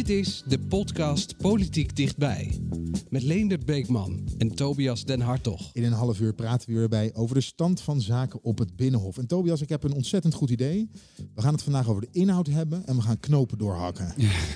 [0.00, 2.60] Dit is de podcast Politiek Dichtbij.
[3.08, 5.70] Met Leendert Beekman en Tobias Den Hartog.
[5.72, 8.76] In een half uur praten we weer bij over de stand van zaken op het
[8.76, 9.18] Binnenhof.
[9.18, 10.90] En Tobias, ik heb een ontzettend goed idee.
[11.34, 14.14] We gaan het vandaag over de inhoud hebben en we gaan knopen doorhakken.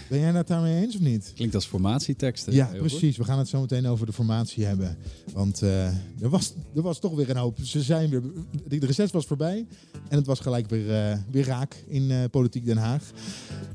[0.09, 1.33] Ben jij het daarmee eens of niet?
[1.34, 2.53] Klinkt als formatieteksten.
[2.53, 3.17] Ja, Heel precies.
[3.17, 4.97] We gaan het zo meteen over de formatie hebben.
[5.33, 7.59] Want uh, er, was, er was toch weer een hoop.
[7.62, 8.23] Ze zijn weer.
[8.67, 9.67] De reces was voorbij.
[10.09, 13.11] En het was gelijk weer, uh, weer raak in uh, Politiek Den Haag.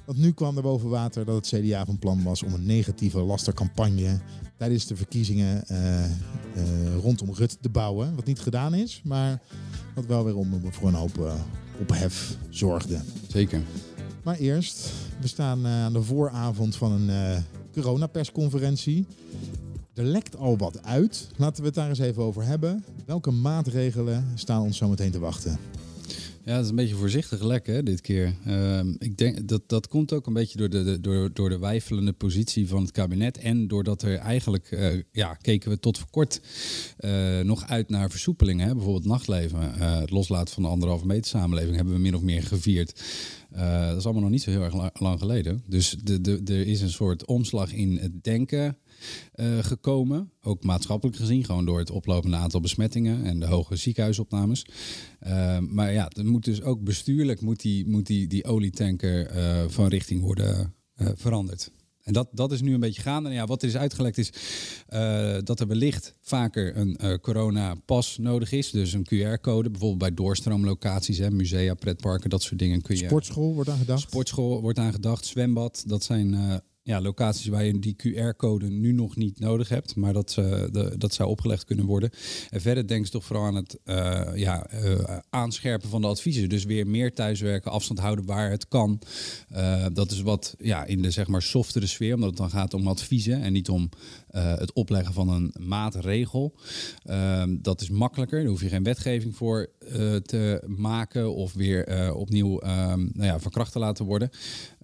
[0.05, 3.19] Want nu kwam er boven water dat het CDA van plan was om een negatieve
[3.19, 4.19] lastercampagne
[4.57, 8.15] tijdens de verkiezingen uh, uh, rondom Rut te bouwen.
[8.15, 9.41] Wat niet gedaan is, maar
[9.95, 11.33] wat wel weer om, voor een hoop uh,
[11.81, 12.99] ophef zorgde.
[13.27, 13.61] Zeker.
[14.23, 19.05] Maar eerst, we staan aan de vooravond van een coronapersconferentie.
[19.93, 21.27] Er lekt al wat uit.
[21.35, 22.83] Laten we het daar eens even over hebben.
[23.05, 25.59] Welke maatregelen staan ons zo meteen te wachten?
[26.49, 28.33] Ja, het is een beetje voorzichtig lek hè, dit keer.
[28.47, 32.13] Uh, ik denk dat dat komt ook een beetje door de, door, door de wijfelende
[32.13, 33.37] positie van het kabinet.
[33.37, 36.41] En doordat er eigenlijk, uh, ja, keken we tot voor kort
[36.99, 38.67] uh, nog uit naar versoepelingen.
[38.67, 38.73] Hè?
[38.73, 39.59] Bijvoorbeeld nachtleven.
[39.59, 43.01] Uh, het loslaten van de anderhalve meter samenleving hebben we min of meer gevierd.
[43.89, 45.63] dat is allemaal nog niet zo heel erg lang geleden.
[45.67, 48.77] Dus de, de, er is een soort omslag in het denken.
[49.35, 50.31] Uh, gekomen.
[50.41, 54.65] Ook maatschappelijk gezien, gewoon door het oplopende aantal besmettingen en de hoge ziekenhuisopnames.
[55.27, 59.63] Uh, maar ja, er moet dus ook bestuurlijk moet die, moet die, die olietanker uh,
[59.67, 60.73] van richting worden
[61.15, 61.71] veranderd.
[62.09, 63.29] En dat, dat is nu een beetje gaande.
[63.29, 64.31] En ja, wat er is uitgelekt is
[64.89, 68.71] uh, dat er wellicht vaker een uh, coronapas nodig is.
[68.71, 73.05] Dus een QR-code, bijvoorbeeld bij doorstroomlocaties, hè, musea, pretparken, dat soort dingen kun je.
[73.05, 74.01] Sportschool wordt aan gedacht.
[74.01, 76.55] Sportschool wordt aan gedacht, zwembad, dat zijn uh,
[76.89, 81.13] ja, locaties waar je die QR-code nu nog niet nodig hebt, maar dat, de, dat
[81.13, 82.09] zou opgelegd kunnen worden.
[82.49, 86.49] En verder denk ze toch vooral aan het uh, ja, uh, aanscherpen van de adviezen.
[86.49, 89.01] Dus weer meer thuiswerken, afstand houden waar het kan.
[89.93, 92.87] dat is wat ja, in de zeg maar softere sfeer, omdat het dan gaat om
[92.87, 93.89] adviezen en niet om
[94.31, 96.55] het opleggen van een maatregel.
[97.03, 99.69] Ehm, dat is makkelijker, daar hoef je geen wetgeving voor
[100.25, 104.29] te maken of weer opnieuw nou ja, van kracht te laten worden.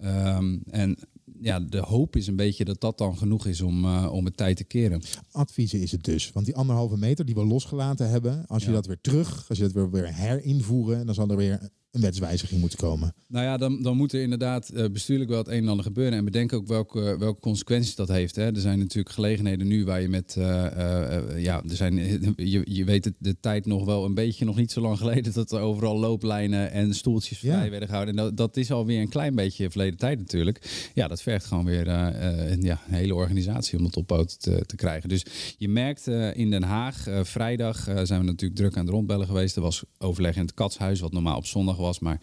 [0.04, 0.98] Um, en
[1.40, 4.36] ja, de hoop is een beetje dat dat dan genoeg is om, uh, om het
[4.36, 5.02] tijd te keren.
[5.30, 6.32] Adviezen is het dus.
[6.32, 9.64] Want die anderhalve meter die we losgelaten hebben, als je dat weer terug, als je
[9.64, 13.14] dat weer, weer herinvoeren, dan zal er weer een wetswijziging moeten komen.
[13.28, 16.18] Nou ja, dan, dan moet er inderdaad uh, bestuurlijk wel het een en ander gebeuren.
[16.18, 18.36] En bedenk ook welke, welke consequenties dat heeft.
[18.36, 18.54] Hè.
[18.54, 20.34] Er zijn natuurlijk gelegenheden nu waar je met...
[20.38, 21.94] Uh, uh, ja, er zijn,
[22.36, 25.32] je, je weet het, de tijd nog wel een beetje, nog niet zo lang geleden...
[25.32, 27.70] dat er overal looplijnen en stoeltjes vrij ja.
[27.70, 28.16] werden gehouden.
[28.16, 30.90] En dat, dat is alweer een klein beetje verleden tijd natuurlijk.
[30.94, 34.76] Ja, dat vergt gewoon weer een, ja, een hele organisatie om het op te, te
[34.76, 35.08] krijgen.
[35.08, 35.24] Dus
[35.58, 39.56] je merkt in Den Haag, vrijdag zijn we natuurlijk druk aan het rondbellen geweest.
[39.56, 41.98] Er was overleg in het Katshuis, wat normaal op zondag was was.
[41.98, 42.20] Maar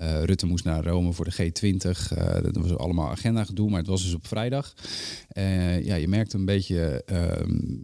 [0.00, 2.18] uh, Rutte moest naar Rome voor de G20.
[2.18, 4.74] Uh, dat was allemaal agenda gedoe, maar het was dus op vrijdag.
[5.38, 7.04] Uh, ja, je merkte een beetje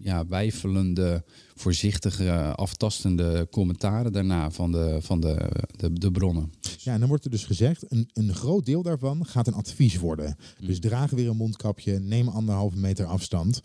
[0.00, 1.24] ja, wijfelende,
[1.54, 6.52] voorzichtige, aftastende commentaren daarna van de, van de, de, de, bronnen.
[6.78, 9.98] Ja, en dan wordt er dus gezegd, een, een groot deel daarvan gaat een advies
[9.98, 10.36] worden.
[10.60, 10.66] Mm.
[10.66, 13.60] Dus dragen weer een mondkapje, neem anderhalve meter afstand.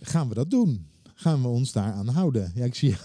[0.00, 0.86] gaan we dat doen?
[1.20, 2.52] Gaan we ons daar aan houden?
[2.54, 2.96] Ja, ik zie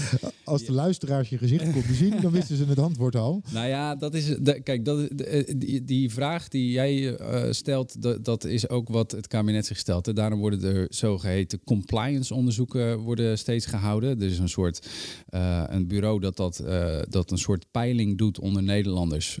[0.44, 3.42] als de luisteraars je gezicht konden zien, dan wisten ze het antwoord al.
[3.52, 8.02] Nou ja, dat is de, kijk, dat, de, die, die vraag die jij uh, stelt,
[8.02, 10.16] dat, dat is ook wat het kabinet zich stelt.
[10.16, 14.20] Daarom worden er zogeheten compliance onderzoeken worden steeds gehouden.
[14.20, 14.88] Er is een soort
[15.30, 19.38] uh, een bureau dat dat, uh, dat een soort peiling doet onder Nederlanders.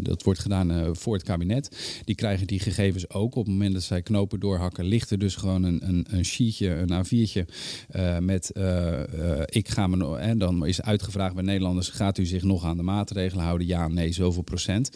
[0.00, 2.00] dat wordt gedaan voor het kabinet.
[2.04, 4.84] Die krijgen die gegevens ook op het moment dat zij knopen doorhakken.
[4.84, 9.68] Ligt er dus gewoon een, een, een sheetje, een A4'tje uh, met uh, uh, ik
[9.68, 13.44] ga me en dan is uitgevraagd bij Nederlanders: gaat u zich nog aan de maatregelen
[13.44, 13.66] houden?
[13.66, 14.90] Ja, nee, zoveel procent.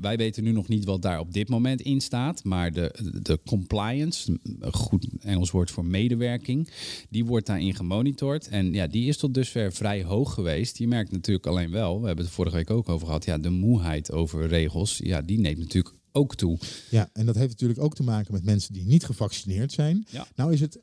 [0.00, 3.38] wij weten nu nog niet wat daar op dit moment in staat, maar de, de
[3.46, 6.70] compliance, een goed Engels woord voor medewerking,
[7.08, 8.48] die wordt daarin gemonitord.
[8.48, 10.78] En ja, die is tot dusver vrij hoog geweest.
[10.78, 13.50] Je merkt natuurlijk alleen wel, we hebben het vorige week ook over gehad, ja, de
[13.50, 16.58] moeheid over regels, ja, die neemt natuurlijk ook toe.
[16.90, 20.06] Ja, en dat heeft natuurlijk ook te maken met mensen die niet gevaccineerd zijn.
[20.10, 20.26] Ja.
[20.34, 20.78] Nou is het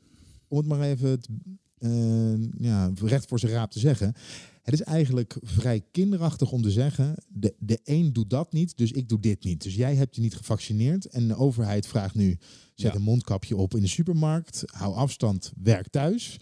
[0.48, 1.20] om het maar even
[1.78, 4.14] eh, ja, recht voor zijn raap te zeggen.
[4.62, 8.92] Het is eigenlijk vrij kinderachtig om te zeggen: de, de een doet dat niet, dus
[8.92, 9.62] ik doe dit niet.
[9.62, 12.38] Dus jij hebt je niet gevaccineerd en de overheid vraagt nu:
[12.74, 12.98] zet Ja.
[12.98, 16.36] een mondkapje op in de supermarkt, hou afstand, werk thuis.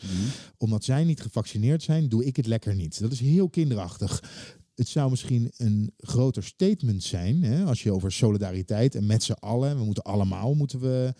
[0.58, 3.00] Omdat zij niet gevaccineerd zijn, doe ik het lekker niet.
[3.00, 4.22] Dat is heel kinderachtig.
[4.74, 9.32] Het zou misschien een groter statement zijn hè, als je over solidariteit en met z'n
[9.32, 11.14] allen, we moeten allemaal, moeten we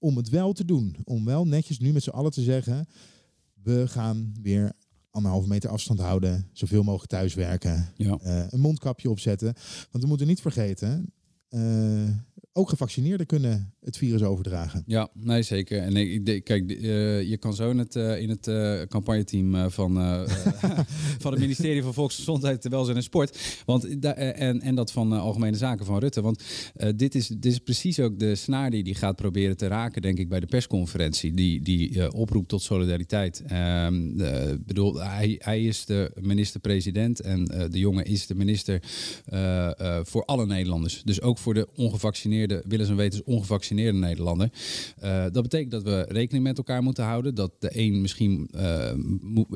[0.00, 0.96] om het wel te doen.
[1.04, 2.86] Om wel netjes nu met z'n allen te zeggen,
[3.62, 4.72] we gaan weer
[5.10, 8.18] anderhalve meter afstand houden, zoveel mogelijk thuiswerken, Ja.
[8.22, 9.54] eh, een mondkapje opzetten.
[9.90, 11.12] Want we moeten niet vergeten,
[11.48, 12.08] eh,
[12.52, 14.82] ook gevaccineerden kunnen het virus overdragen.
[14.86, 15.78] Ja, nee, zeker.
[15.78, 19.94] En ik, kijk, eh, je kan zo in het, eh, in het eh, campagneteam van,
[21.22, 23.62] van het ministerie van Volksgezondheid, Welzijn en Sport.
[23.66, 26.20] Want, en, en dat van Algemene Zaken van Rutte.
[26.20, 26.42] Want
[26.96, 30.18] dit, is, dit is precies ook de snaar die die gaat proberen te raken, denk
[30.18, 31.34] ik, bij de persconferentie.
[31.34, 33.42] Die, die oproept tot solidariteit.
[33.46, 38.82] Ehm, eh, bedoel, hij, hij is de minister-president en de jongen is de minister
[40.02, 41.02] voor alle Nederlanders.
[41.04, 41.68] Dus ook voor de
[42.40, 44.50] ongevaccineerde, willens en wetens ongevaccineerde Nederlander.
[44.98, 47.34] Eh, dat betekent dat we rekening met elkaar moeten houden.
[47.34, 48.92] Dat de een misschien eh,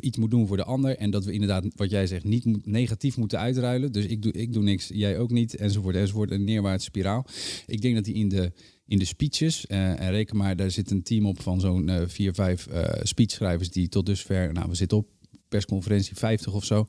[0.01, 0.97] iets moet doen voor de ander.
[0.97, 3.93] En dat we inderdaad, wat jij zegt, niet negatief moeten uitruilen.
[3.93, 6.31] Dus ik doe, ik doe niks, jij ook niet, enzovoort, enzovoort.
[6.31, 7.27] Een neerwaartse spiraal.
[7.67, 8.53] Ik denk dat die in de
[8.87, 9.67] in de speeches.
[9.67, 12.69] eh, en reken maar, daar zit een team op van zo'n vier, vijf
[13.03, 15.07] speechschrijvers die tot dusver, nou we zitten op
[15.55, 16.85] persconferentie 50 of zo,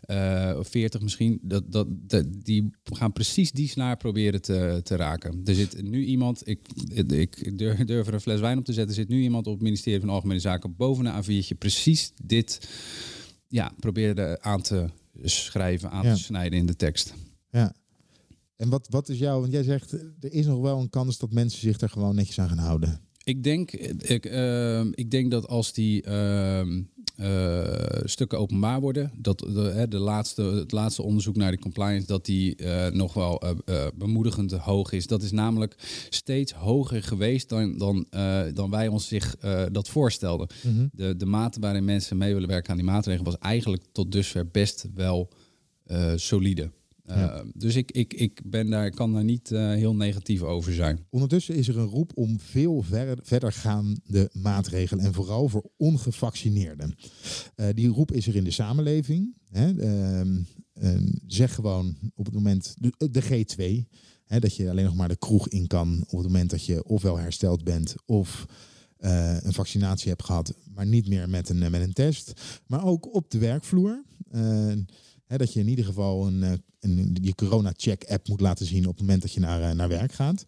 [0.00, 4.96] eh, of 40 misschien, dat, dat, dat, die gaan precies die snaar proberen te, te
[4.96, 5.40] raken.
[5.44, 6.60] Er zit nu iemand, ik,
[6.94, 9.52] ik durf, durf er een fles wijn op te zetten, er zit nu iemand op
[9.52, 12.68] het ministerie van Algemene Zaken boven een A4'tje precies dit
[13.48, 14.86] ja, probeerde aan te
[15.22, 16.14] schrijven, aan Ja.
[16.14, 17.14] te snijden in de tekst.
[17.50, 17.74] Ja.
[18.56, 21.32] En wat, wat is jouw, want jij zegt, er is nog wel een kans dat
[21.32, 23.00] mensen zich er gewoon netjes aan gaan houden.
[23.28, 26.82] Ik denk, ik, ehm, ik denk dat als die ehm,
[27.16, 32.24] eh, stukken openbaar worden, dat de, de laatste, het laatste onderzoek naar de compliance, dat
[32.24, 35.06] die eh, nog wel eh, bemoedigend hoog is.
[35.06, 35.74] Dat is namelijk
[36.08, 38.06] steeds hoger geweest dan, dan,
[38.54, 39.36] dan wij ons zich
[39.72, 40.48] dat voorstelden.
[40.92, 44.48] De, de mate waarin mensen mee willen werken aan die maatregelen was eigenlijk tot dusver
[44.48, 45.28] best wel
[46.16, 46.70] solide.
[47.08, 47.40] Eh.
[47.54, 51.06] Dus ik, ik, ik ben daar, kan daar niet eh, heel negatief over zijn.
[51.10, 56.94] Ondertussen is er een roep om veel ver, verdergaande maatregelen en vooral voor ongevaccineerden.
[57.54, 59.34] Eh, die roep is er in de samenleving.
[59.50, 59.78] Hè.
[59.78, 63.88] Ehm, en zeg gewoon op het moment, de, de G2,
[64.24, 66.84] hè, dat je alleen nog maar de kroeg in kan op het moment dat je
[66.84, 68.46] ofwel hersteld bent of
[68.98, 72.32] een vaccinatie hebt gehad, maar niet meer met een, met een test.
[72.66, 74.04] Maar ook op de werkvloer.
[74.30, 74.72] Eh,
[75.36, 79.00] dat je in ieder geval een, eh, een, je corona-check-app moet laten zien op het
[79.00, 80.44] moment dat je naar, eh, naar werk gaat.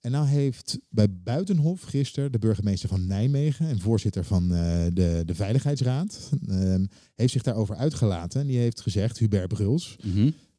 [0.00, 5.22] En nou heeft bij Buitenhof gisteren de burgemeester van Nijmegen en voorzitter van eh, de,
[5.24, 6.84] de Veiligheidsraad, ehm,
[7.14, 8.40] heeft zich daarover uitgelaten.
[8.40, 9.96] En die heeft gezegd, Hubert Bruls,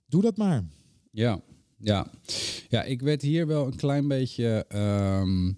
[0.06, 0.64] doe dat maar.
[1.12, 1.42] Ja,
[1.78, 2.12] ja.
[2.70, 4.66] ja, ik werd hier wel een klein beetje.
[4.68, 5.52] ehm,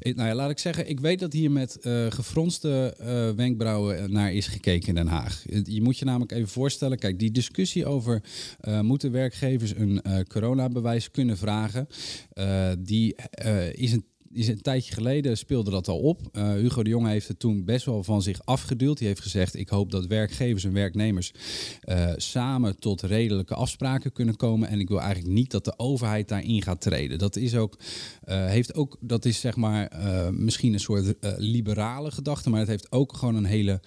[0.00, 4.32] nou ja, laat ik zeggen, ik weet dat hier met eh, gefronste eh, wenkbrauwen naar
[4.32, 5.44] is gekeken in Den Haag.
[5.64, 8.22] Je moet je namelijk even voorstellen, kijk, die discussie over
[8.60, 11.88] eh, moeten werkgevers een eh, coronabewijs kunnen vragen,
[12.32, 14.04] eh, die eh, is een
[14.34, 16.20] is een tijdje geleden speelde dat al op.
[16.32, 18.98] Eh, Hugo de Jonge heeft het toen best wel van zich afgeduwd.
[18.98, 21.32] Die heeft gezegd: Ik hoop dat werkgevers en werknemers
[21.80, 24.68] eh, samen tot redelijke afspraken kunnen komen.
[24.68, 27.18] En ik wil eigenlijk niet dat de overheid daarin gaat treden.
[27.18, 27.78] Dat is ook,
[28.24, 29.92] eh, heeft ook, dat is zeg maar
[30.32, 33.80] misschien een soort liberale gedachte, maar het heeft ook gewoon een hele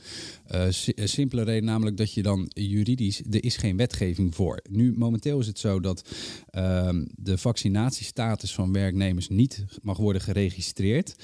[0.70, 4.62] si- simpele reden, namelijk dat je dan juridisch, er is geen wetgeving voor.
[4.70, 6.10] Nu, momenteel is het zo dat
[6.50, 11.16] ehm, de vaccinatiestatus van werknemers niet mag worden geregistreerd.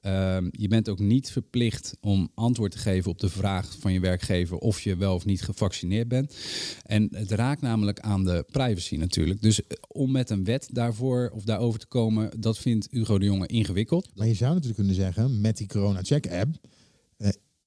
[0.00, 4.00] Ehm, je bent ook niet verplicht om antwoord te geven op de vraag van je
[4.00, 6.36] werkgever of je wel of niet gevaccineerd bent.
[6.82, 9.42] En het raakt namelijk aan de privacy natuurlijk.
[9.42, 13.24] Dus eh, om met een wet daarvoor of daarover te komen, dat vindt Hugo de
[13.24, 14.10] Jonge ingewikkeld.
[14.14, 16.58] Maar je zou natuurlijk kunnen zeggen, met die corona-check-app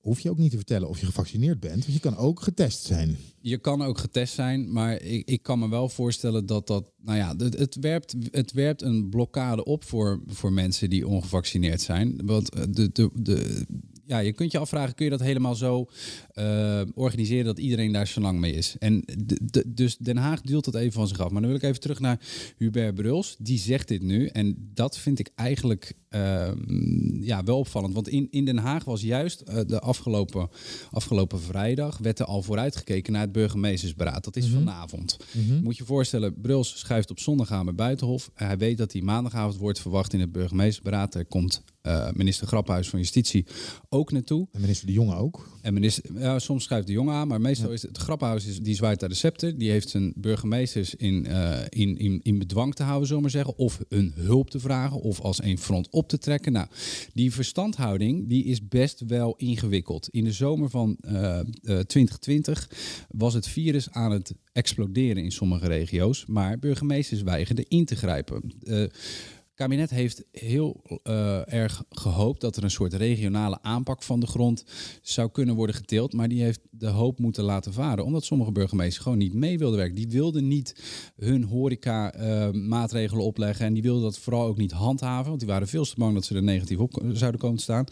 [0.09, 2.83] hoef je ook niet te vertellen of je gevaccineerd bent, want je kan ook getest
[2.83, 3.17] zijn.
[3.41, 7.17] Je kan ook getest zijn, maar ik, ik kan me wel voorstellen dat dat, nou
[7.17, 12.21] ja, het, het, werpt, het werpt een blokkade op voor, voor mensen die ongevaccineerd zijn.
[12.25, 13.65] Want eh, de, de, de,
[14.05, 15.89] ja, je kunt je afvragen, kun je dat helemaal zo
[16.33, 18.75] eh, organiseren dat iedereen daar zo lang mee is?
[18.79, 19.03] En
[19.67, 21.31] dus Den Haag duwt dat even van zich af.
[21.31, 22.19] Maar dan wil ik even terug naar
[22.57, 23.35] Hubert Bruls.
[23.39, 27.93] Die zegt dit nu en dat vind ik eigenlijk ehm, ja, wel opvallend.
[27.93, 30.49] Want in, in Den Haag was juist eh, de afgelopen,
[30.91, 31.97] afgelopen vrijdag...
[31.97, 34.23] werd er al vooruitgekeken naar het burgemeestersberaad.
[34.23, 34.53] Dat is Mhm.
[34.57, 35.17] vanavond.
[35.63, 38.31] Moet je je voorstellen, Bruls schuift op zondag aan bij Buitenhof.
[38.33, 41.15] Hij weet dat hij maandagavond wordt verwacht in het burgemeestersberaad.
[41.15, 43.45] Er komt eh, minister Graphuis van Justitie
[43.89, 44.47] ook naartoe.
[44.51, 45.57] En minister De Jonge ook.
[45.61, 48.59] En minister, ja, soms schuift de jongen aan, maar meestal is het, het Grappenhuis is,
[48.59, 49.57] die zwaait daar de scepter.
[49.57, 53.43] Die heeft zijn burgemeesters in, eh, in, in, in bedwang te houden, zullen we maar
[53.43, 53.57] zeggen.
[53.63, 56.51] Of hun hulp te vragen, of als een front op te trekken.
[56.51, 56.67] Nou,
[57.13, 60.09] die verstandhouding die is best wel ingewikkeld.
[60.11, 62.69] In de zomer van eh, eh, 2020
[63.09, 66.25] was het virus aan het exploderen in sommige regio's.
[66.25, 68.53] Maar burgemeesters weigerden in te grijpen.
[68.63, 68.83] Eh,
[69.59, 74.65] kabinet heeft heel eh, erg gehoopt dat er een soort regionale aanpak van de grond
[75.01, 76.13] zou kunnen worden geteeld.
[76.13, 78.05] Maar die heeft de hoop moeten laten varen.
[78.05, 79.95] Omdat sommige burgemeesters gewoon niet mee wilden werken.
[79.95, 80.75] Die wilden niet
[81.15, 83.65] hun horeca eh, maatregelen opleggen.
[83.65, 85.27] En die wilden dat vooral ook niet handhaven.
[85.27, 87.85] Want die waren veel te bang dat ze er negatief op zouden komen te staan.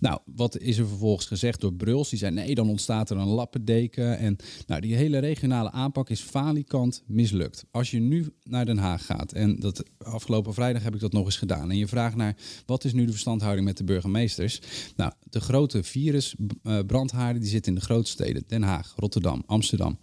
[0.00, 2.08] Nou, wat is er vervolgens gezegd door Bruls?
[2.08, 4.18] Die zei nee, dan ontstaat er een lappendeken.
[4.18, 7.64] En nou, die hele regionale aanpak is falikant mislukt.
[7.70, 9.32] Als je nu naar Den Haag gaat.
[9.32, 11.70] En dat afgelopen vrijdag heb ik dat nog eens gedaan.
[11.70, 12.36] En je vraagt naar
[12.66, 14.60] wat is nu de verstandhouding met de burgemeesters?
[14.96, 18.44] Nou, de grote virusbrandhaarden die zitten in de grote steden.
[18.46, 19.98] Den Haag, Rotterdam, Amsterdam.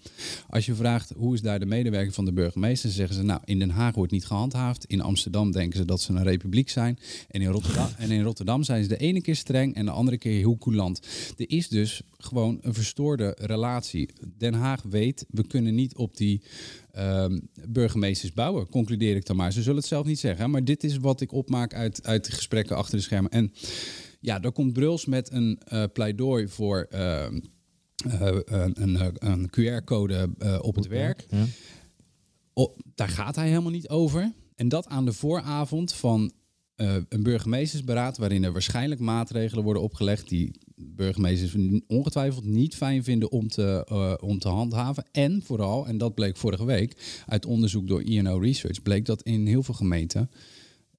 [0.50, 3.60] Als je vraagt hoe is daar de medewerking van de burgemeester, zeggen ze nou in
[3.60, 4.86] Den Haag wordt niet gehandhaafd.
[4.86, 7.00] In Amsterdam denken ze dat ze een republiek zijn.
[7.30, 10.18] En in Rotterdam, en in Rotterdam zijn ze de ene keer streng en de andere
[10.18, 11.02] keer heel coulant.
[11.38, 14.10] Er is dus gewoon een verstoorde relatie.
[14.38, 16.42] Den Haag weet, we kunnen niet op die
[16.96, 19.52] ehm, burgemeesters bouwen, concludeer ik dan maar.
[19.52, 22.32] Ze zullen het zelf niet zeggen, maar dit is wat ik opmaak uit, uit de
[22.32, 23.32] gesprekken achter de schermen.
[23.32, 23.54] En
[24.20, 27.40] ja, daar komt Bruls met een eh, pleidooi voor ehm,
[28.10, 31.26] eh, een, een, een QR-code eh, op het werk.
[31.30, 31.46] Ja.
[32.54, 34.32] Oh, daar gaat hij helemaal niet over.
[34.56, 36.32] En dat aan de vooravond van
[36.76, 41.56] eh, een burgemeestersberaad, waarin er waarschijnlijk maatregelen worden opgelegd die burgemeesters
[41.88, 45.06] ongetwijfeld niet fijn vinden om te, eh, om te handhaven.
[45.12, 49.48] En vooral, en dat bleek vorige week uit onderzoek door INO Research, bleek dat in
[49.48, 50.30] heel veel gemeenten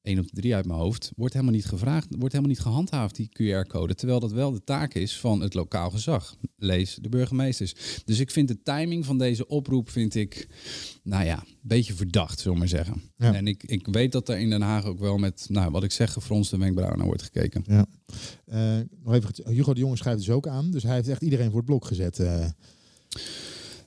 [0.07, 3.15] 1 op de 3 uit mijn hoofd, wordt helemaal niet gevraagd, wordt helemaal niet gehandhaafd,
[3.17, 3.95] die QR-code.
[3.95, 6.37] Terwijl dat wel de taak is van het lokaal gezag.
[6.57, 7.75] Lees de burgemeesters.
[8.05, 10.49] Dus ik vind de timing van deze oproep, vind ik,
[11.03, 13.03] nou ja, een beetje verdacht, zullen we maar zeggen.
[13.17, 13.35] Ja.
[13.35, 15.93] En ik, ik weet dat er in Den Haag ook wel met, nou, wat ik
[15.93, 17.65] zeg, gefronste wenkbrauwen naar wordt gekeken.
[17.67, 17.87] Ja.
[18.47, 20.71] Eh, nog even, Hugo de Jonge schrijft dus ook aan.
[20.71, 22.19] Dus hij heeft echt iedereen voor het blok gezet.
[22.19, 22.47] eh.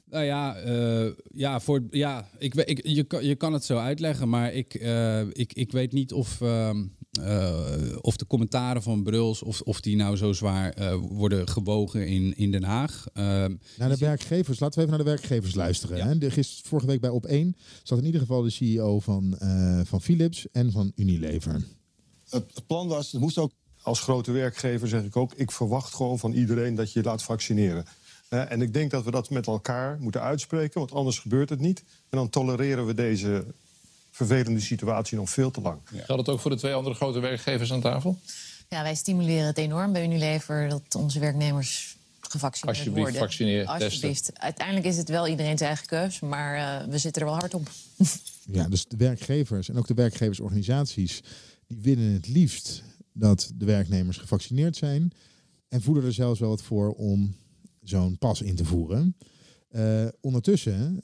[0.09, 4.29] Nou ja, eh, ja, voor, ja ik, ik, je, kan, je kan het zo uitleggen,
[4.29, 9.43] maar ik, eh, ik, ik weet niet of, ehm, eh, of de commentaren van Bruls,
[9.43, 13.05] of, of die nou zo zwaar eh, worden gewogen in, in Den Haag.
[13.13, 15.97] Ehm, Naar de werkgevers, laten we even naar de werkgevers luisteren.
[15.97, 16.07] Ja.
[16.07, 16.17] Hè.
[16.17, 20.01] De, gisteren, vorige week bij Op1 zat in ieder geval de CEO van, eh, van
[20.01, 21.53] Philips en van Unilever.
[22.29, 23.51] Het, het plan was, het moest ook
[23.81, 25.33] als grote werkgever, zeg ik ook...
[25.33, 27.85] ik verwacht gewoon van iedereen dat je je laat vaccineren.
[28.29, 31.59] Eh, en ik denk dat we dat met elkaar moeten uitspreken, want anders gebeurt het
[31.59, 31.79] niet.
[31.79, 33.45] En dan tolereren we deze
[34.11, 35.79] vervelende situatie nog veel te lang.
[35.85, 38.19] Geldt het ook voor de twee andere grote werkgevers aan tafel?
[38.69, 43.27] Ja, wij stimuleren het enorm bij Unilever dat onze werknemers gevaccineerd Alsjeblieft, worden.
[43.27, 44.31] vaccineren, Alsjeblieft.
[44.33, 47.53] Uiteindelijk is het wel iedereen zijn eigen keus, maar eh, we zitten er wel hard
[47.53, 47.69] op.
[48.51, 51.23] Ja, dus de werkgevers en ook de werkgeversorganisaties...
[51.67, 52.83] die willen het liefst
[53.13, 55.11] dat de werknemers gevaccineerd zijn...
[55.67, 57.35] en voelen er zelfs wel wat voor om
[57.89, 59.15] zo'n pas in te voeren.
[59.69, 61.01] Eh, ondertussen,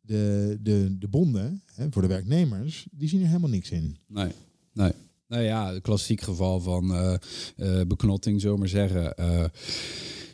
[0.00, 2.86] de, de, de bonden hè, voor de werknemers...
[2.90, 3.96] die zien er helemaal niks in.
[4.06, 4.30] Nee,
[4.72, 4.92] nee.
[5.28, 7.14] Nou ja, klassiek geval van eh,
[7.56, 9.14] eh, beknotting, zullen we maar zeggen.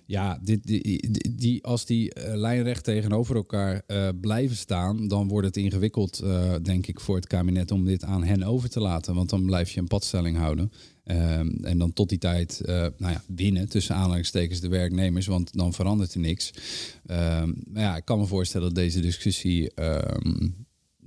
[0.07, 3.83] Ja, dit, die, die, als die lijnrecht tegenover elkaar
[4.21, 6.23] blijven staan, dan wordt het ingewikkeld,
[6.63, 9.15] denk ik, voor het kabinet om dit aan hen over te laten.
[9.15, 10.73] Want dan blijf je een padstelling houden.
[11.11, 15.57] Ehm, en dan tot die tijd, eh, nou ja, winnen tussen aanhalingstekens de werknemers, want
[15.57, 16.51] dan verandert er niks.
[17.07, 20.49] Ehm, maar ja, ik kan me voorstellen dat deze discussie ehm,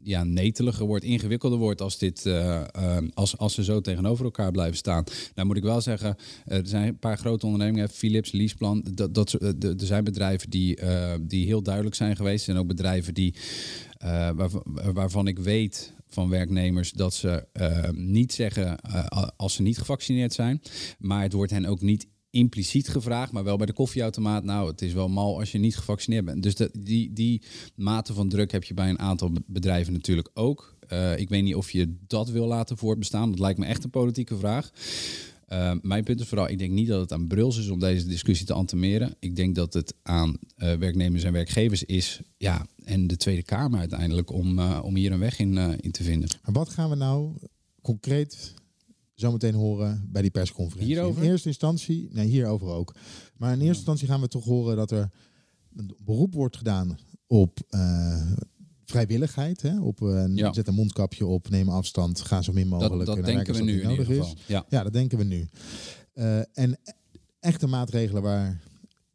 [0.04, 4.52] ja, neteliger wordt, ingewikkelder wordt als, dit, eh, eh, als, als ze zo tegenover elkaar
[4.52, 5.04] blijven staan.
[5.36, 9.34] Nou moet ik wel zeggen, er zijn een paar grote ondernemingen, Philips, Leaseplan, dat, dat,
[9.62, 10.80] er zijn bedrijven die,
[11.22, 12.50] die heel duidelijk zijn geweest.
[12.50, 13.34] En ook bedrijven die,
[14.94, 20.34] waarvan ik weet van werknemers dat ze eh, niet zeggen eh, als ze niet gevaccineerd
[20.34, 20.62] zijn.
[21.00, 24.44] Maar het wordt hen ook niet impliciet gevraagd, maar wel bij de koffieautomaat.
[24.44, 26.44] Nou, het is wel mal als je niet gevaccineerd bent.
[26.44, 27.42] Dus de, die, die
[27.76, 30.78] mate van druk heb je bij een aantal be- bedrijven natuurlijk ook.
[30.88, 33.30] Eh, ik weet niet of je dat wil laten voortbestaan.
[33.30, 34.72] Dat lijkt me echt een politieke vraag.
[35.54, 38.08] Eh, mijn punt is vooral, ik denk niet dat het aan Bruls is om deze
[38.08, 39.16] discussie te antemeren.
[39.20, 43.80] Ik denk dat het aan eh, werknemers en werkgevers is, ja, en de Tweede Kamer
[43.80, 46.30] uiteindelijk, om, eh, om hier een weg in, in te vinden.
[46.44, 47.36] Maar wat gaan we nou
[47.82, 48.54] concreet
[49.14, 50.94] zometeen horen bij die persconferentie.
[50.94, 51.24] Hierover?
[51.24, 52.96] In eerste instantie, nee, hierover ook.
[53.38, 55.10] Maar in eerste instantie gaan we toch horen dat er
[55.76, 57.60] een beroep wordt gedaan op
[58.94, 59.62] vrijwilligheid.
[59.62, 59.82] Hè?
[59.82, 60.54] Op eh, Ja.
[60.54, 63.06] zet een mondkapje op, neem afstand, ga zo min mogelijk.
[63.06, 64.44] Dat, dat naar denken we nu dat in ieder nodig geval.
[64.48, 64.66] Ja.
[64.70, 65.48] Ja, dat denken we nu.
[66.14, 66.80] Eh, en
[67.40, 68.62] echte maatregelen waar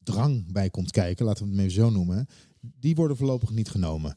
[0.02, 2.26] drang bij komt kijken, laten we het maar zo noemen,
[2.60, 4.14] die worden voorlopig niet genomen.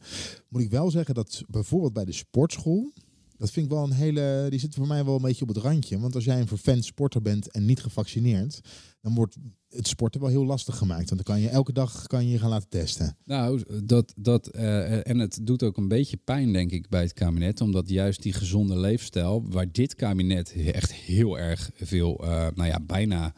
[0.49, 2.93] Moet ik wel zeggen dat bijvoorbeeld bij de sportschool,
[3.37, 5.57] dat vind ik wel een hele, die zit voor mij wel een beetje op het
[5.57, 5.99] randje.
[5.99, 8.59] Want als jij een vervent sporter bent en niet gevaccineerd,
[9.01, 9.37] dan wordt
[9.75, 11.09] het sporten wel heel lastig gemaakt.
[11.09, 13.17] Want dan kan je elke dag kan je gaan laten testen.
[13.25, 17.13] Nou, dat, dat, eh, en het doet ook een beetje pijn, denk ik, bij het
[17.13, 17.61] kabinet.
[17.61, 22.79] Omdat juist die gezonde leefstijl, waar dit kabinet echt heel erg veel, eh, nou ja,
[22.85, 23.33] bijna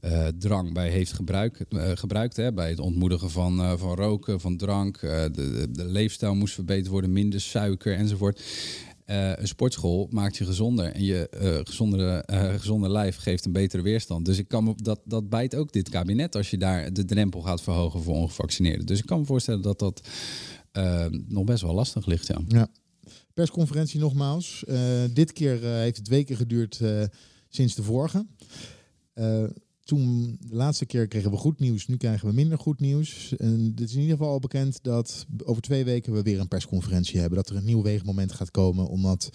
[0.00, 2.36] eh, drang bij heeft gebruik, eh, gebruikt.
[2.36, 5.00] Hè, bij het ontmoedigen van, van roken, van drank.
[5.00, 8.42] de, de leefstijl moest verbeterd worden, minder suiker enzovoort.
[9.08, 12.24] Eh, een sportschool maakt je gezonder en je eh gezondere,
[12.58, 14.24] gezonde lijf geeft een betere weerstand.
[14.24, 17.40] Dus ik kan me, dat, dat bijt ook dit kabinet als je daar de drempel
[17.40, 18.86] gaat verhogen voor ongevaccineerden.
[18.86, 20.08] Dus ik kan me voorstellen dat dat
[21.28, 22.26] nog best wel lastig ligt.
[22.26, 22.40] Ja.
[22.48, 22.68] Ja.
[23.34, 24.64] Persconferentie nogmaals.
[25.12, 26.80] Dit keer heeft het weken geduurd
[27.48, 28.26] sinds de vorige.
[29.88, 33.36] Toen, de laatste keer kregen we goed nieuws, nu krijgen we minder goed nieuws.
[33.36, 36.48] En het is in ieder geval al bekend dat over twee weken we weer een
[36.48, 37.38] persconferentie hebben.
[37.38, 39.30] Dat er een nieuw weegmoment gaat komen, omdat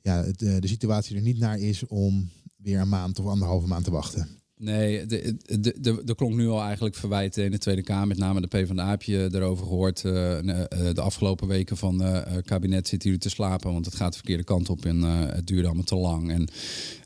[0.00, 3.66] ja, het, eh, de situatie er niet naar is om weer een maand of anderhalve
[3.66, 4.28] maand te wachten.
[4.60, 8.06] Nee, de, de, de, er klonk nu al eigenlijk verwijten in de Tweede Kamer.
[8.06, 12.16] Met name de PvdA heb je erover gehoord eh, eh, de afgelopen weken van eh,
[12.16, 13.72] eh, kabinet zitten jullie te slapen.
[13.72, 16.30] Want het gaat de verkeerde kant op en eh, het duurde allemaal te lang.
[16.30, 16.48] En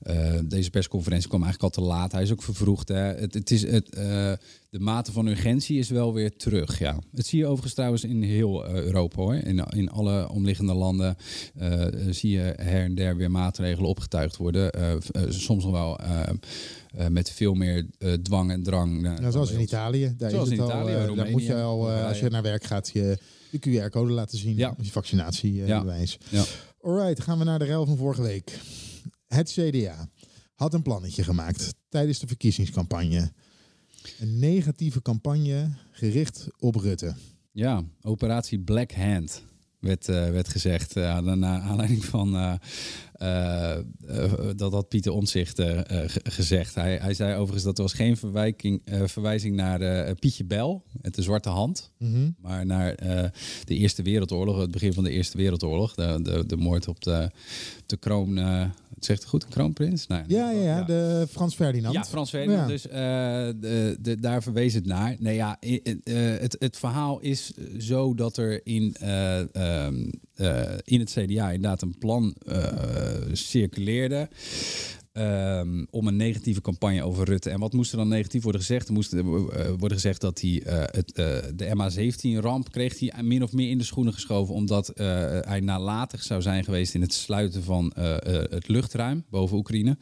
[0.02, 2.12] eh, deze persconferentie kwam eigenlijk al te laat.
[2.12, 2.88] Hij is ook vervroegd.
[2.88, 2.94] Hè.
[2.94, 4.32] Het, het is, het, eh,
[4.70, 6.78] de mate van urgentie is wel weer terug.
[6.78, 6.98] Ja.
[7.14, 9.34] Het zie je overigens trouwens in heel eh, Europa hoor.
[9.34, 11.16] In, in alle omliggende landen
[11.58, 14.72] eh, zie je her en der weer maatregelen opgetuigd worden.
[14.72, 15.98] Eh, eh, soms nog wel
[16.94, 19.02] eh, eh, met veel meer eh, dwang en drang.
[19.20, 20.14] Ja, zoals in Italië.
[20.16, 22.20] Daar, Zoals is het in al, Italië, eh, daar Roemenië, moet je al, eh, als
[22.20, 23.18] je naar werk gaat, je,
[23.50, 24.56] je QR-code laten zien.
[24.56, 24.74] Ja.
[24.76, 24.90] Je Ja.
[24.90, 26.18] vaccinatiebewijs.
[26.28, 26.44] Ja.
[26.80, 28.58] Alright, gaan we naar de rel van vorige week.
[29.26, 30.08] Het CDA
[30.54, 33.32] had een plannetje gemaakt tijdens de verkiezingscampagne.
[34.20, 37.14] Een negatieve campagne gericht op Rutte.
[37.52, 39.42] Ja, operatie Black Hand
[39.82, 40.96] werd, eh, werd gezegd.
[40.96, 43.76] eh, naar aanleiding van eh,
[44.56, 46.74] dat had Pieter Omtzigt ge- gezegd.
[46.74, 51.22] Hij, hij zei overigens dat er was geen verwijking, verwijzing naar Pietje Bel met de
[51.22, 51.90] zwarte hand.
[51.98, 52.30] Mhm.
[52.40, 52.96] Maar naar
[53.64, 55.94] de Eerste Wereldoorlog, het begin van de Eerste Wereldoorlog.
[55.94, 57.30] De, de, de moord op de,
[57.80, 58.38] op de kroon...
[59.04, 60.06] zegt goed, een kroonprins?
[60.06, 61.94] Nee, Ja, ja, ja, de Frans Ferdinand.
[61.94, 62.60] Ja, Frans Ferdinand.
[62.60, 62.66] Ja.
[62.66, 65.16] Dus eh, de, de, daar verwees het naar.
[65.18, 65.80] Nee, ja, eh,
[66.14, 71.82] het, het verhaal is zo dat er in, eh, ehm, eh, in het CDA inderdaad
[71.82, 72.34] een plan
[73.32, 74.28] circuleerde.
[75.12, 77.50] Ehm, om een negatieve campagne over Rutte.
[77.50, 78.88] En wat moest er dan negatief worden gezegd?
[78.88, 79.22] Er moest eh,
[79.78, 83.78] worden gezegd dat hij eh, het, eh, de MH17-ramp kreeg hij min of meer in
[83.78, 84.54] de schoenen geschoven.
[84.54, 85.06] Omdat eh,
[85.40, 89.96] hij nalatig zou zijn geweest in het sluiten van eh, eh, het luchtruim boven Oekraïne.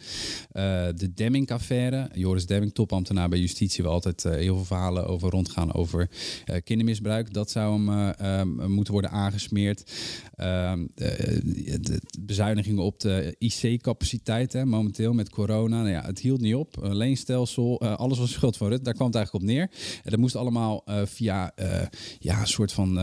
[0.50, 2.10] Eh, de Demming-affaire.
[2.12, 6.10] Joris Demming, topambtenaar bij justitie, waar altijd eh, heel veel verhalen over rondgaan over
[6.44, 7.32] eh, kindermisbruik.
[7.32, 9.92] Dat zou hem eh, ehm, moeten worden aangesmeerd.
[10.34, 14.64] Ehm, de, bezuinigingen op de IC-capaciteit hè,
[15.08, 15.76] momenteel met corona.
[15.76, 16.76] Nou ja, het hield niet op.
[16.82, 18.84] Uh, leenstelsel, eh, alles was schuld van Rutte.
[18.84, 19.70] Daar kwam het eigenlijk op neer.
[20.04, 21.86] En dat moest allemaal eh, via eh,
[22.18, 22.98] ja, een soort van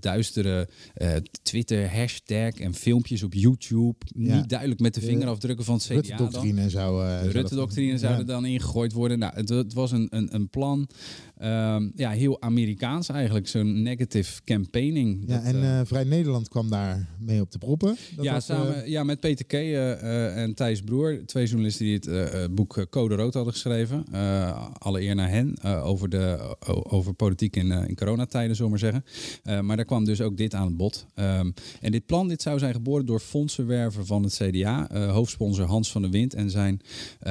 [0.00, 1.10] duistere eh,
[1.42, 3.96] Twitter hashtag en filmpjes op YouTube.
[4.06, 4.36] Ja.
[4.36, 5.94] Niet duidelijk met de vingerafdrukken van het CDA.
[5.94, 7.22] Rutte-doctrine zou...
[7.22, 8.18] De Rutte-doctrine zou Ja.
[8.18, 9.18] er dan ingegooid worden.
[9.18, 10.88] Nou, het, het was een, een, een plan,
[11.36, 15.24] ehm, ja, heel Amerikaans eigenlijk, zo'n negative campaigning.
[15.26, 17.96] Ja, Dat, en Vrij Nederland kwam daar mee op de proppen.
[18.16, 19.52] Dat ja, was, samen, ja, met Peter K.
[19.52, 24.04] en Thijs Broer, twee journalisten die het eh, eh, boek eh, Code Rood hadden geschreven.
[24.12, 29.02] Eh, alle eer naar hen, over, de, over politiek in, in coronatijden, zullen we maar
[29.44, 29.66] zeggen.
[29.66, 31.06] Maar daar kwam dus ook dit aan het bod.
[31.14, 35.90] Ehm, en dit plan dit zou zijn geboren door fondsenwerver van het CDA, hoofdsponsor Hans
[35.92, 36.80] van der Wind en zijn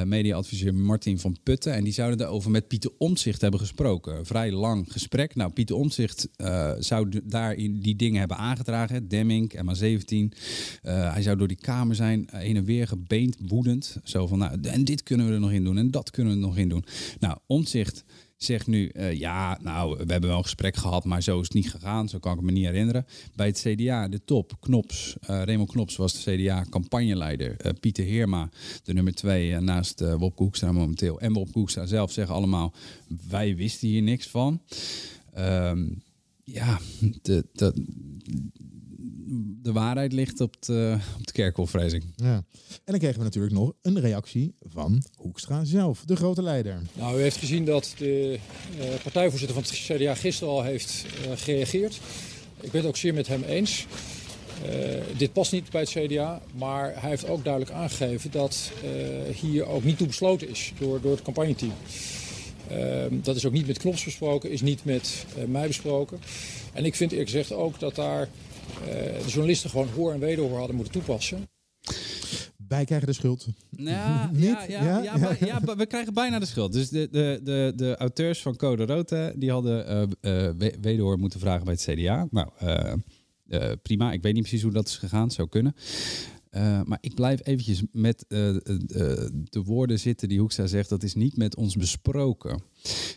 [0.04, 1.74] mediaadviseur Martin van Putten.
[1.74, 4.26] En die zouden daarover met Pieter Omtzigt hebben gesproken.
[4.26, 5.36] Vrij lang gesprek.
[5.36, 6.28] Nou, Pieter Omtzigt
[6.80, 9.08] zou d- daarin die dingen hebben aangedragen.
[9.08, 10.38] Demming, MA17.
[10.82, 13.87] Eh, hij zou door die kamer zijn, heen en weer gebeend, woedend.
[14.04, 16.40] Zo van, nou, en dit kunnen we er nog in doen en dat kunnen we
[16.40, 16.86] er nog in doen.
[17.20, 18.04] Nou, Omtzigt
[18.38, 21.54] zegt nu, eh, ja, nou, we hebben wel een gesprek gehad, maar zo is het
[21.54, 22.10] niet gegaan.
[22.10, 23.06] Zo kan ik me niet herinneren.
[23.36, 27.58] Bij het CDA, de top, Knops, eh Raymond Knops was de CDA-campagneleider.
[27.58, 28.50] Eh, Pieter Heerma,
[28.84, 31.20] de nummer twee, naast Wopke Hoekstra momenteel.
[31.20, 32.74] En Wopke Hoekstra zelf zeggen allemaal,
[33.30, 34.62] wij wisten hier niks van.
[35.34, 35.86] Ehm,
[36.44, 36.80] ja,
[37.22, 37.46] de,
[39.62, 42.04] de waarheid ligt op de, op de kerkhof, vrees ik.
[42.16, 42.36] Ja.
[42.36, 42.44] En
[42.86, 46.82] dan kregen we natuurlijk nog een reactie van Hoekstra zelf, de grote leider.
[46.94, 48.40] Nou, u heeft gezien dat de
[48.80, 52.00] uh, partijvoorzitter van het CDA gisteren al heeft uh, gereageerd.
[52.62, 53.86] Ik ben het ook zeer met hem eens.
[54.66, 58.72] Uh, dit past niet bij het CDA, maar hij heeft ook duidelijk aangegeven dat
[59.34, 61.74] hier ook niet toe besloten is door, door het campagneteam.
[63.12, 66.20] dat is ook niet met Knops besproken, is niet met mij besproken.
[66.74, 68.30] En ik vind eerlijk gezegd ook dat daar
[68.86, 71.48] de journalisten gewoon hoor en wederhoor hadden moeten toepassen.
[72.68, 73.48] Wij krijgen de schuld.
[73.70, 76.74] Ja, ja, ja, ja, ja, maar, ja, we krijgen bijna de schuld.
[76.74, 81.40] Dus de, de, de, de auteurs van Code Rood die hadden uh, uh, wederhoor moeten
[81.40, 82.28] vragen bij het CDA.
[82.32, 82.50] Nou,
[83.48, 84.12] uh, prima.
[84.12, 85.32] Ik weet niet precies hoe dat is gegaan.
[85.32, 85.76] Zou kunnen.
[86.58, 88.60] Uh, maar ik blijf eventjes met uh, uh,
[89.44, 90.90] de woorden zitten die Hoekstra zegt.
[90.90, 92.62] Dat is niet met ons besproken.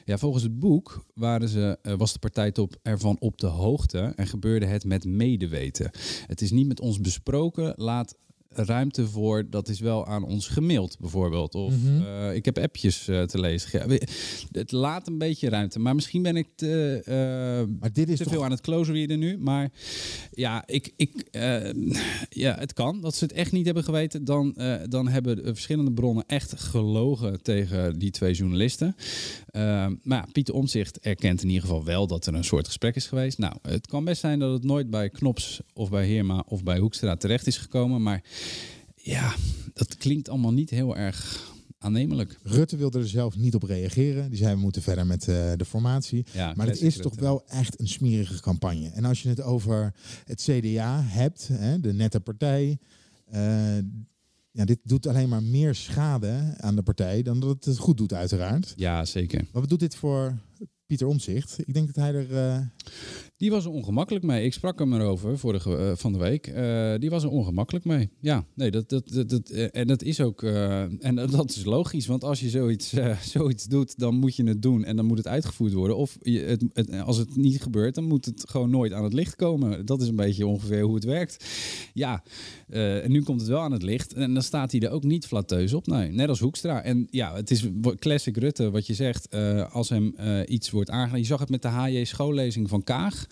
[0.05, 4.67] Ja, volgens het boek waren ze, was de partijtop ervan op de hoogte en gebeurde
[4.67, 5.91] het met medeweten.
[6.27, 7.73] Het is niet met ons besproken.
[7.77, 8.17] Laat
[8.55, 11.55] ruimte voor, dat is wel aan ons gemaild bijvoorbeeld.
[11.55, 12.03] Of mm -hmm.
[12.03, 13.89] uh, ik heb appjes uh, te lezen.
[13.89, 13.99] Ja,
[14.53, 15.79] het laat een beetje ruimte.
[15.79, 18.33] Maar misschien ben ik te, uh, maar dit is te toch...
[18.33, 19.39] veel aan het closer readen nu.
[19.39, 19.71] Maar
[20.31, 21.29] ja, ik, ik,
[22.29, 24.25] ja, het kan dat ze het echt niet hebben geweten.
[24.25, 24.57] Dan,
[24.89, 28.97] dan hebben de verschillende bronnen echt gelogen tegen die twee journalisten.
[30.03, 33.07] maar ja, Pieter Omzicht erkent in ieder geval wel dat er een soort gesprek is
[33.07, 33.39] geweest.
[33.39, 36.79] Nou, het kan best zijn dat het nooit bij Knops of bij Heerma of bij
[36.79, 38.03] Hoekstra terecht is gekomen.
[38.03, 38.23] Maar
[38.95, 39.35] ja,
[39.75, 41.49] dat klinkt allemaal niet heel erg
[41.79, 42.39] aannemelijk.
[42.43, 44.29] Rutte wilde er zelf niet op reageren.
[44.29, 46.27] Die zei we moeten verder met uh, de formatie.
[46.33, 47.09] Ja, maar het is Rutte.
[47.09, 48.89] toch wel echt een smerige campagne.
[48.89, 52.79] En als je het over het CDA hebt, hè, de nette partij.
[53.35, 53.77] Uh,
[54.53, 58.13] ja, dit doet alleen maar meer schade aan de partij dan dat het goed doet,
[58.13, 58.73] uiteraard.
[58.77, 59.47] Ja, zeker.
[59.53, 60.39] Wat doet dit voor
[60.91, 61.59] Pieter Omzicht?
[61.59, 62.31] Ik denk dat hij er.
[62.31, 62.59] Uh...
[63.41, 64.45] Die was er ongemakkelijk mee.
[64.45, 66.47] Ik sprak hem erover vorige uh, van de week.
[66.47, 68.11] Uh, die was er ongemakkelijk mee.
[68.21, 70.43] Ja, nee, dat, dat, dat, en dat is ook.
[70.43, 72.95] en dat is logisch, want als je zoiets,
[73.35, 75.97] zoiets doet, dan moet je het doen en dan moet het uitgevoerd worden.
[75.97, 79.13] Of je, het, het, als het niet gebeurt, dan moet het gewoon nooit aan het
[79.13, 79.87] licht komen.
[79.87, 81.45] Dat is een beetje ongeveer hoe het werkt.
[81.95, 82.23] Ja,
[82.69, 85.27] en nu komt het wel aan het licht en dan staat hij er ook niet
[85.27, 85.87] flatteus op.
[85.87, 86.83] Nee, net als Hoekstra.
[86.83, 87.67] En ja, het is
[87.99, 89.31] classic Rutte wat je zegt.
[89.71, 90.15] als hem
[90.47, 91.19] iets wordt aangegaan.
[91.19, 93.27] Je zag het met de HJ schoollezing van Kaag.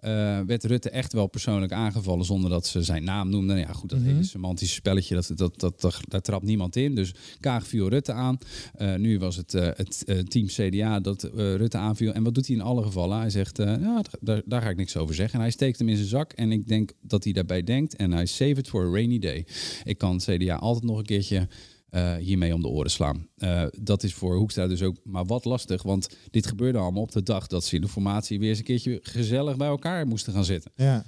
[0.00, 3.58] Uh, werd Rutte echt wel persoonlijk aangevallen zonder dat ze zijn naam noemden.
[3.58, 4.14] Ja, goed, dat mm -hmm.
[4.14, 6.94] hele semantische spelletje, dat, dat, dat, dat, daar trapt niemand in.
[6.94, 8.38] Dus Kaag viel Rutte aan.
[8.78, 12.12] Uh, nu was het uh, het team CDA dat Rutte aanviel.
[12.12, 13.18] En wat doet hij in alle gevallen?
[13.18, 15.34] Hij zegt, ja, daar, daar ga ik niks over zeggen.
[15.34, 16.32] En hij steekt hem in zijn zak.
[16.32, 17.96] En ik denk dat hij daarbij denkt.
[17.96, 19.46] En hij save it for a rainy day.
[19.84, 21.48] Ik kan CDA altijd nog een keertje
[21.94, 23.28] uh, hiermee om de oren slaan.
[23.36, 27.12] Uh, dat is voor Hoekstra dus ook maar wat lastig, want dit gebeurde allemaal op
[27.12, 30.32] de dag dat ze in de formatie weer eens een keertje gezellig bij elkaar moesten
[30.32, 30.72] gaan zitten.
[30.74, 31.04] Ja.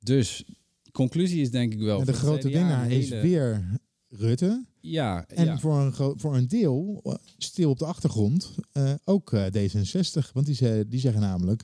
[0.00, 0.44] Dus
[0.92, 2.00] conclusie is denk ik wel.
[2.00, 3.00] En de grote winnaar hele...
[3.00, 3.78] is weer
[4.08, 4.64] Rutte.
[4.80, 5.24] Ja.
[5.26, 5.58] En ja.
[5.58, 7.02] Voor, een voor een deel,
[7.38, 10.32] stil op de achtergrond, uh, ook D66.
[10.32, 11.62] Want die, die zeggen namelijk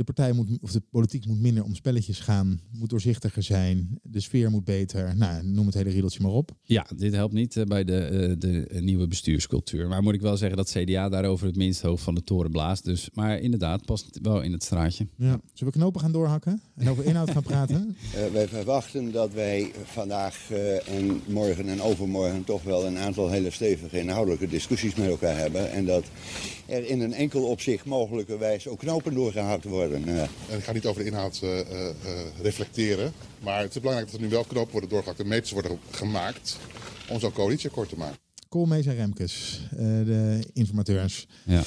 [0.00, 4.20] de partij moet, of de politiek moet minder om spelletjes gaan, moet doorzichtiger zijn, de
[4.20, 5.16] sfeer moet beter.
[5.16, 6.50] Nou, noem het hele riedeltje maar op.
[6.62, 9.88] Ja, dit helpt niet uh, bij de, uh, de nieuwe bestuurscultuur.
[9.88, 12.84] Maar moet ik wel zeggen dat CDA daarover het minst hoog van de toren blaast.
[12.84, 15.06] Dus, maar inderdaad, past wel in het straatje.
[15.16, 15.40] Ja.
[15.52, 17.96] Zullen we knopen gaan doorhakken en over inhoud gaan praten?
[18.16, 20.50] Uh, wij verwachten dat wij vandaag
[20.86, 25.70] en morgen en overmorgen toch wel een aantal hele stevige inhoudelijke discussies met elkaar hebben.
[25.70, 26.04] En dat
[26.66, 29.89] er in een enkel opzicht mogelijkerwijs ook knopen doorgehakt worden.
[29.94, 31.64] En ik ga niet over de inhoud uh, uh,
[32.42, 33.12] reflecteren.
[33.38, 36.58] Maar het is belangrijk dat er nu wel knopen worden doorgehakt en meters worden gemaakt
[37.08, 38.18] om zo'n coalitieakkoord te maken.
[38.48, 41.26] Koolmees en Remkes, uh, de informateurs.
[41.44, 41.62] Ja.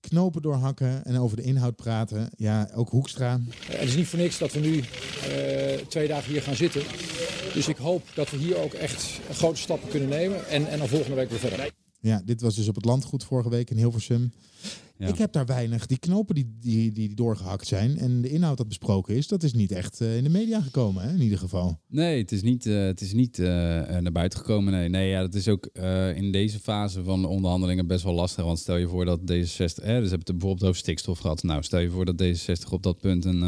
[0.00, 2.30] Knopen doorhakken en over de inhoud praten.
[2.36, 3.40] Ja, ook Hoekstra.
[3.66, 4.84] Het is niet voor niks dat we nu
[5.88, 6.82] twee dagen hier gaan zitten.
[7.54, 10.48] Dus ik hoop dat we hier ook echt grote stappen kunnen nemen.
[10.48, 11.70] En, en dan volgende week weer verder.
[12.00, 14.32] Ja, dit was dus op het landgoed vorige week in Hilversum.
[14.98, 15.06] Ja.
[15.06, 15.86] Ik heb daar weinig.
[15.86, 19.52] Die knopen die, die, die doorgehakt zijn en de inhoud dat besproken is, dat is
[19.52, 21.80] niet echt uh, in de media gekomen, hè, in ieder geval.
[21.88, 24.72] Nee, het is niet, uh, het is niet uh, naar buiten gekomen.
[24.72, 25.66] Nee, nee ja, dat is ook
[26.14, 28.44] in deze fase van de onderhandelingen best wel lastig.
[28.44, 31.42] Want stel je voor dat D66, hè, dus hebben het bijvoorbeeld over stikstof gehad.
[31.42, 33.42] Nou, stel je voor dat D66 op dat punt een,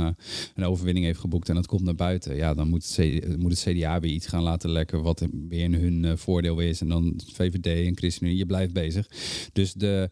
[0.55, 2.37] een overwinning heeft geboekt en het komt naar buiten.
[2.37, 5.63] Ja, dan moet het, C, moet het CDA weer iets gaan laten lekken wat weer
[5.63, 6.81] in hun voordeel is.
[6.81, 9.09] En dan VVD en ChristenUnie, je blijft bezig.
[9.53, 10.11] Dus de.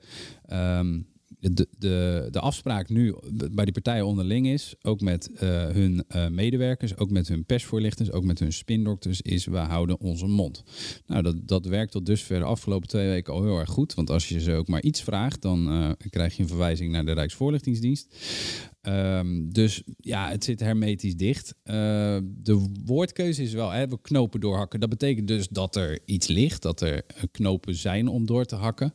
[0.53, 1.07] Um,
[1.41, 3.15] de, de, de afspraak nu
[3.53, 8.13] bij die partijen onderling is, ook met uh, hun uh, medewerkers, ook met hun persvoorlichters,
[8.13, 10.65] ook met hun spindokters, is we houden onze mond.
[11.07, 13.95] Nou, dat, dat werkt tot dusver de afgelopen twee weken al heel erg goed.
[13.95, 17.05] Want als je ze ook maar iets vraagt, dan uh, krijg je een verwijzing naar
[17.05, 18.17] de Rijksvoorlichtingsdienst.
[18.83, 21.55] Um, dus ja, het zit hermetisch dicht.
[21.63, 24.81] de woordkeuze is wel, hè, we knopen doorhakken.
[24.81, 28.93] Dat betekent dus dat er iets ligt, dat er knopen zijn om door te hakken.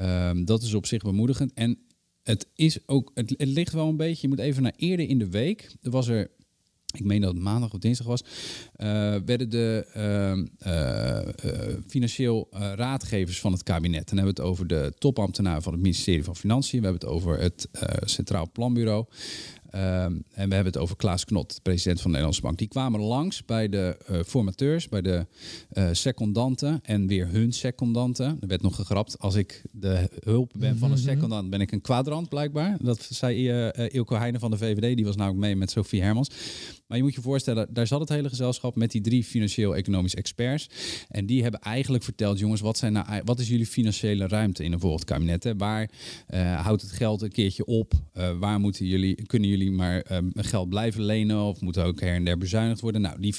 [0.00, 1.52] Um, dat is op zich bemoedigend.
[1.52, 1.78] En
[2.22, 4.22] het is ook, het, ligt wel een beetje.
[4.22, 5.74] Je moet even naar eerder in de week.
[5.82, 6.30] Er was er.
[6.94, 8.22] Ik meen dat het maandag of dinsdag was.
[8.76, 8.86] Uh,
[9.24, 14.08] werden de uh, uh, financieel raadgevers van het kabinet.
[14.08, 16.80] Dan hebben we het over de topambtenaren van het ministerie van Financiën.
[16.80, 17.68] We hebben het over het
[18.04, 19.06] Centraal Planbureau.
[19.74, 22.58] Um, en we hebben het over Klaas Knot, president van de Nederlandse Bank.
[22.58, 25.26] Die kwamen langs bij de uh, formateurs, bij de
[25.72, 28.36] uh, secondanten en weer hun secondanten.
[28.40, 30.78] Er werd nog gegrapt, als ik de hulp ben mm -hmm.
[30.78, 32.76] van een secondant, ben ik een kwadrant blijkbaar.
[32.80, 33.48] Dat zei
[33.88, 36.30] Ilko Heijnen van de VVD, die was namelijk mee met Sophie Hermans.
[36.86, 40.70] Maar je moet je voorstellen, daar zat het hele gezelschap met die drie financieel-economisch experts.
[41.08, 44.72] En die hebben eigenlijk verteld, jongens, wat, zijn nou, wat is jullie financiële ruimte in
[44.72, 45.44] een volgend kabinet?
[45.44, 45.56] Hè?
[45.56, 45.90] Waar
[46.56, 47.92] houdt het geld een keertje op?
[48.38, 52.24] waar moeten jullie, kunnen jullie maar um, geld blijven lenen of moet ook her en
[52.24, 53.00] der bezuinigd worden.
[53.00, 53.34] Nou, die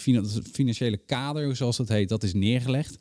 [0.51, 2.97] financiële kader, zoals dat heet, dat is neergelegd.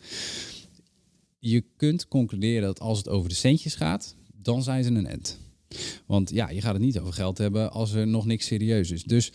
[1.39, 5.39] Je kunt concluderen dat als het over de centjes gaat, dan zijn ze een end.
[6.07, 9.03] Want ja, je gaat het niet over geld hebben als er nog niks serieus is.
[9.05, 9.33] Dus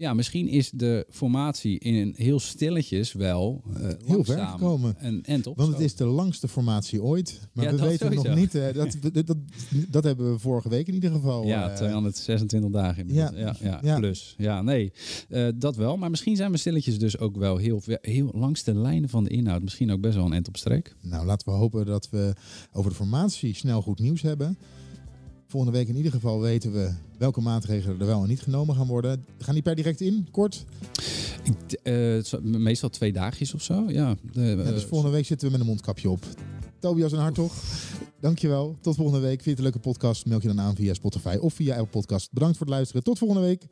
[0.00, 4.96] ja, misschien is de formatie in heel stilletjes wel uh, heel ver gekomen.
[4.98, 7.40] En, en Want het is de langste formatie ooit.
[7.52, 8.28] Maar ja, we weten sowieso.
[8.28, 8.54] nog niet.
[8.54, 9.36] Uh, dat, dat, dat,
[9.88, 11.46] dat, hebben we vorige week in ieder geval.
[11.46, 13.36] Ja, uh, 226 dagen inmiddels.
[13.36, 14.34] Ja, ja, ja, plus.
[14.38, 14.92] Ja, nee,
[15.54, 15.96] dat wel.
[15.96, 19.30] Maar misschien zijn we stilletjes dus ook wel heel, heel langs de lijnen van de
[19.30, 19.62] inhoud.
[19.62, 20.96] Misschien ook best wel een end op streek.
[21.00, 22.34] Nou, laten we hopen dat we
[22.72, 24.58] over de formatie snel goed nieuws hebben.
[25.50, 28.86] Volgende week in ieder geval weten we welke maatregelen er wel en niet genomen gaan
[28.86, 29.24] worden.
[29.38, 30.64] Gaan die per direct in, kort?
[31.42, 34.16] Ik, uh, meestal twee dagjes of zo, ja.
[34.34, 36.24] Uh, ja dus volgende week zitten we met een mondkapje op.
[36.78, 37.52] Tobias en Hartog,
[38.20, 38.76] dankjewel.
[38.80, 39.42] Tot volgende week.
[39.42, 40.26] Vind je het een leuke podcast?
[40.26, 42.32] Meld je dan aan via Spotify of via Apple Podcast.
[42.32, 43.02] Bedankt voor het luisteren.
[43.02, 43.66] Tot volgende week.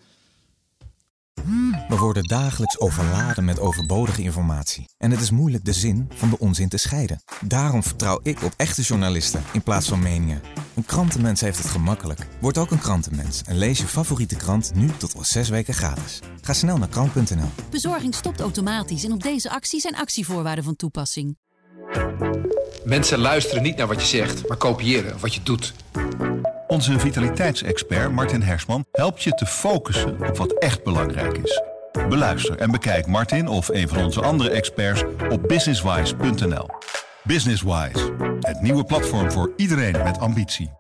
[1.89, 4.89] We worden dagelijks overladen met overbodige informatie.
[4.99, 7.23] En het is moeilijk de zin van de onzin te scheiden.
[7.41, 10.43] Daarom vertrouw ik op echte journalisten in plaats van meningen.
[10.75, 12.27] Een krantenmens heeft het gemakkelijk.
[12.41, 16.21] Word ook een krantenmens en lees je favoriete krant nu tot al zes weken gratis.
[16.41, 17.51] Ga snel naar krant.nl.
[17.71, 21.37] Bezorging stopt automatisch en op deze actie zijn actievoorwaarden van toepassing.
[22.85, 25.75] Mensen luisteren niet naar wat je zegt, maar kopiëren wat je doet.
[26.69, 31.63] Onze vitaliteitsexpert Martin Hersman helpt je te focussen op wat echt belangrijk is.
[32.09, 36.67] Beluister en bekijk Martin of een van onze andere experts op businesswise.nl.
[37.23, 40.71] Businesswise, het nieuwe platform voor iedereen met ambitie.